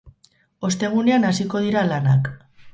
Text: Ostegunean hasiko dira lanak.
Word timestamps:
Ostegunean 0.69 1.29
hasiko 1.31 1.63
dira 1.69 1.87
lanak. 1.93 2.35